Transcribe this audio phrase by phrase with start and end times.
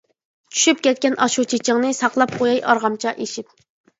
[0.53, 3.55] چۈشۈپ كەتكەن ئاشۇ چېچىڭنى، ساقلاپ قوياي ئارغامچا ئېشىپ.